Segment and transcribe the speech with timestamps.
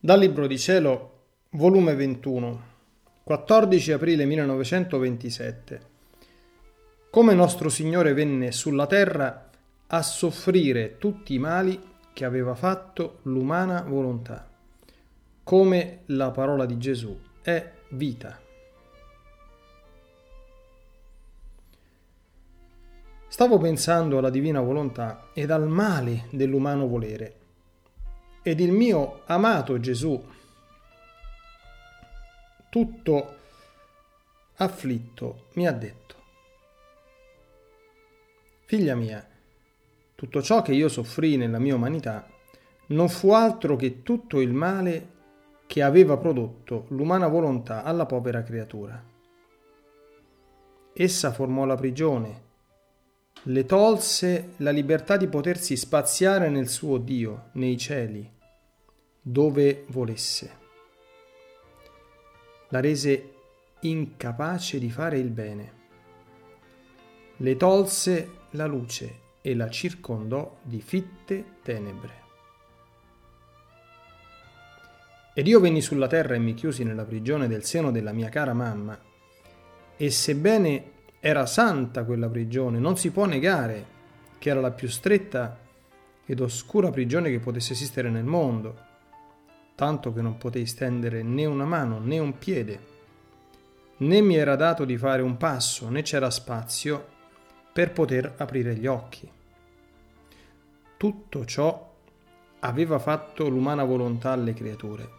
[0.00, 2.62] Dal Libro di Cielo, volume 21,
[3.24, 5.80] 14 aprile 1927.
[7.10, 9.50] Come nostro Signore venne sulla terra
[9.88, 11.82] a soffrire tutti i mali
[12.12, 14.48] che aveva fatto l'umana volontà.
[15.42, 18.38] Come la parola di Gesù è vita.
[23.26, 27.38] Stavo pensando alla divina volontà ed al male dell'umano volere
[28.42, 30.22] ed il mio amato Gesù,
[32.68, 33.36] tutto
[34.56, 36.08] afflitto, mi ha detto,
[38.64, 39.26] Figlia mia,
[40.14, 42.28] tutto ciò che io soffrì nella mia umanità
[42.88, 45.16] non fu altro che tutto il male
[45.66, 49.02] che aveva prodotto l'umana volontà alla povera creatura.
[50.92, 52.47] Essa formò la prigione,
[53.44, 58.30] le tolse la libertà di potersi spaziare nel suo Dio, nei cieli,
[59.20, 60.56] dove volesse.
[62.70, 63.32] La rese
[63.80, 65.72] incapace di fare il bene.
[67.36, 72.26] Le tolse la luce e la circondò di fitte tenebre.
[75.32, 78.52] Ed io venni sulla terra e mi chiusi nella prigione del seno della mia cara
[78.52, 78.98] mamma.
[79.96, 83.96] E sebbene era santa quella prigione, non si può negare
[84.38, 85.58] che era la più stretta
[86.24, 88.86] ed oscura prigione che potesse esistere nel mondo
[89.78, 92.80] tanto che non potei stendere né una mano né un piede,
[93.98, 97.06] né mi era dato di fare un passo, né c'era spazio
[97.72, 99.30] per poter aprire gli occhi.
[100.96, 101.94] Tutto ciò
[102.58, 105.17] aveva fatto l'umana volontà alle creature.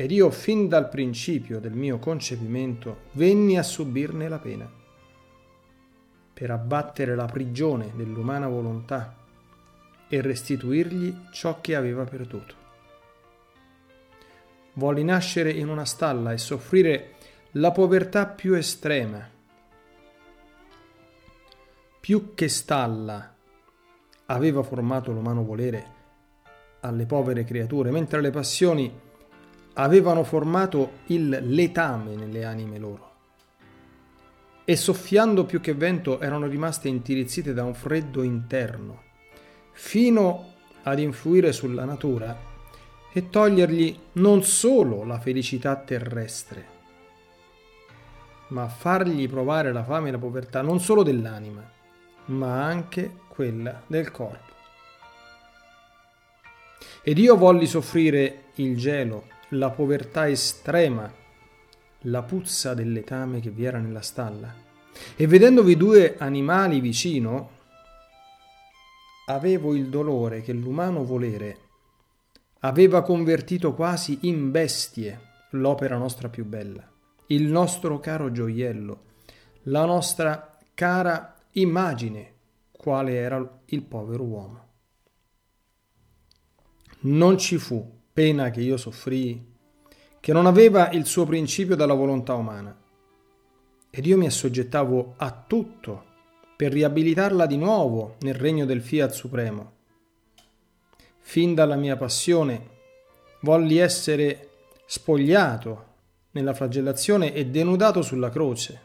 [0.00, 4.70] Ed io fin dal principio del mio concepimento venni a subirne la pena,
[6.32, 9.16] per abbattere la prigione dell'umana volontà
[10.06, 12.66] e restituirgli ciò che aveva perduto
[14.78, 17.14] volli nascere in una stalla e soffrire
[17.52, 19.28] la povertà più estrema.
[22.00, 23.34] Più che stalla
[24.26, 25.96] aveva formato l'umano volere
[26.80, 29.06] alle povere creature, mentre le passioni
[29.80, 33.06] avevano formato il letame nelle anime loro.
[34.64, 39.02] E soffiando più che vento erano rimaste intirizzite da un freddo interno,
[39.72, 42.36] fino ad influire sulla natura
[43.12, 46.76] e togliergli non solo la felicità terrestre,
[48.48, 51.66] ma fargli provare la fame e la povertà non solo dell'anima,
[52.26, 54.56] ma anche quella del corpo.
[57.02, 61.10] Ed io volli soffrire il gelo, la povertà estrema,
[62.02, 64.54] la puzza del letame che vi era nella stalla.
[65.16, 67.50] E vedendovi due animali vicino,
[69.26, 71.58] avevo il dolore che l'umano volere
[72.60, 75.20] aveva convertito quasi in bestie
[75.50, 76.86] l'opera nostra più bella,
[77.28, 79.04] il nostro caro gioiello,
[79.64, 82.34] la nostra cara immagine,
[82.70, 84.66] quale era il povero uomo.
[87.00, 89.46] Non ci fu pena che io soffrii,
[90.18, 92.76] che non aveva il suo principio dalla volontà umana,
[93.90, 96.04] ed io mi assoggettavo a tutto
[96.56, 99.72] per riabilitarla di nuovo nel regno del Fiat Supremo.
[101.20, 102.66] Fin dalla mia passione,
[103.42, 104.48] volli essere
[104.84, 105.84] spogliato
[106.32, 108.80] nella flagellazione e denudato sulla croce,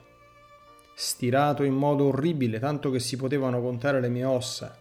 [0.94, 4.80] stirato in modo orribile, tanto che si potevano contare le mie ossa,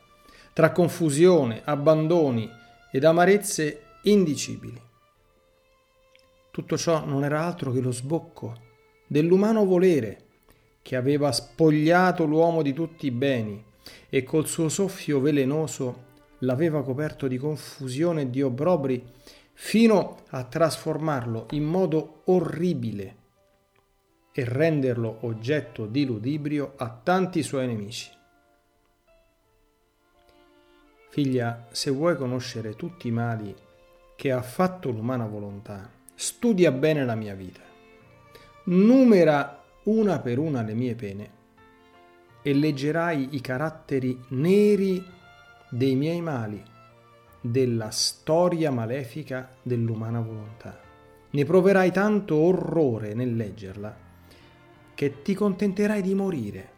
[0.52, 2.50] tra confusione, abbandoni
[2.90, 4.80] ed amarezze indicibili.
[6.50, 8.70] Tutto ciò non era altro che lo sbocco
[9.06, 10.26] dell'umano volere
[10.82, 13.64] che aveva spogliato l'uomo di tutti i beni
[14.08, 19.04] e col suo soffio velenoso l'aveva coperto di confusione e di obbrobri
[19.52, 23.16] fino a trasformarlo in modo orribile
[24.32, 28.10] e renderlo oggetto di ludibrio a tanti suoi nemici.
[31.10, 33.54] Figlia, se vuoi conoscere tutti i mali
[34.22, 37.62] che ha fatto l'umana volontà, studia bene la mia vita,
[38.66, 41.30] numera una per una le mie pene
[42.40, 45.04] e leggerai i caratteri neri
[45.68, 46.62] dei miei mali,
[47.40, 50.80] della storia malefica dell'umana volontà.
[51.30, 53.96] Ne proverai tanto orrore nel leggerla
[54.94, 56.70] che ti contenterai di morire,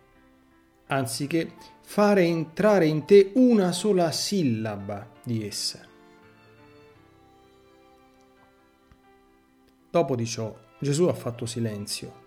[0.86, 1.52] anziché
[1.82, 5.92] fare entrare in te una sola sillaba di essa.
[9.94, 12.22] Dopo di ciò Gesù ha fatto silenzio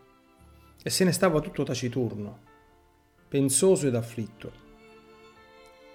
[0.81, 2.39] e se ne stava tutto taciturno,
[3.27, 4.53] pensoso ed afflitto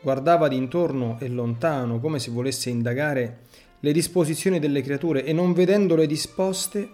[0.03, 3.45] guardava d'intorno e lontano come se volesse indagare
[3.81, 6.91] le disposizioni delle creature e non vedendole disposte,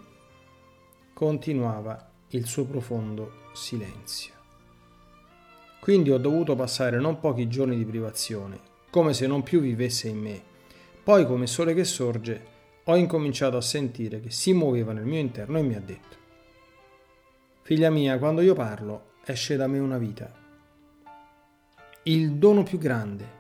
[1.13, 4.33] continuava il suo profondo silenzio.
[5.81, 8.61] Quindi ho dovuto passare non pochi giorni di privazione,
[8.91, 10.41] come se non più vivesse in me.
[11.03, 12.58] Poi, come sole che sorge,
[12.91, 16.17] ho incominciato a sentire che si muoveva nel mio interno e mi ha detto,
[17.61, 20.33] Figlia mia, quando io parlo, esce da me una vita.
[22.05, 23.37] Il dono più grande.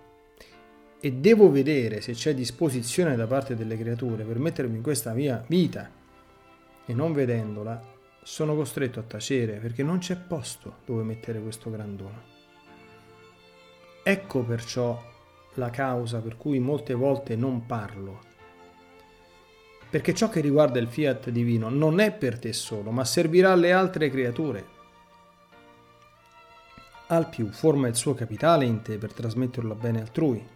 [1.01, 5.43] E devo vedere se c'è disposizione da parte delle creature per mettermi in questa mia
[5.47, 5.91] vita.
[6.85, 7.83] E non vedendola,
[8.23, 12.23] sono costretto a tacere perché non c'è posto dove mettere questo gran dono.
[14.03, 15.03] Ecco perciò
[15.55, 18.28] la causa per cui molte volte non parlo
[19.91, 23.73] perché ciò che riguarda il fiat divino non è per te solo, ma servirà alle
[23.73, 24.77] altre creature.
[27.07, 30.47] Al più forma il suo capitale in te per trasmetterlo a bene altrui.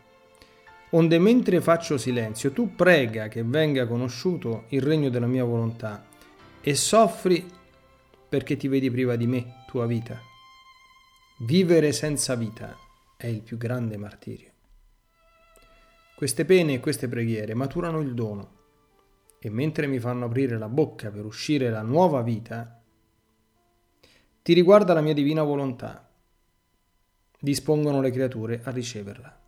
[0.90, 6.04] Onde mentre faccio silenzio, tu prega che venga conosciuto il regno della mia volontà
[6.60, 7.50] e soffri
[8.28, 10.20] perché ti vedi priva di me, tua vita.
[11.38, 12.76] Vivere senza vita
[13.16, 14.50] è il più grande martirio.
[16.14, 18.60] Queste pene e queste preghiere maturano il dono
[19.44, 22.80] e mentre mi fanno aprire la bocca per uscire la nuova vita,
[24.40, 26.08] ti riguarda la mia divina volontà.
[27.40, 29.40] Dispongono le creature a riceverla.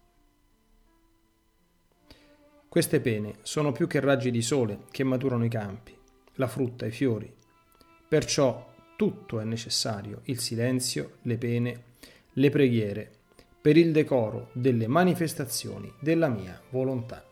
[2.69, 5.97] Queste pene sono più che raggi di sole che maturano i campi,
[6.35, 7.33] la frutta, i fiori.
[8.09, 11.85] Perciò tutto è necessario, il silenzio, le pene,
[12.33, 13.13] le preghiere,
[13.61, 17.25] per il decoro delle manifestazioni della mia volontà.